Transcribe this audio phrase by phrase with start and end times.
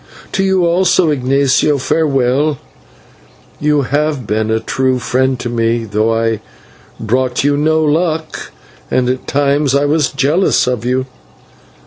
[0.31, 2.57] To you also, Ignatio, farewell.
[3.59, 6.39] You have been a true friend to me, though I
[6.99, 8.51] brought you no good luck,
[8.89, 11.05] and at times I was jealous of you.